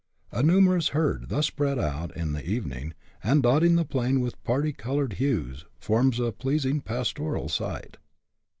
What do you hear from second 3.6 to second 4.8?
the plain with party